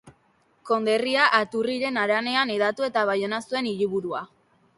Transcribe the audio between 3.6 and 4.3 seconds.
hiriburua.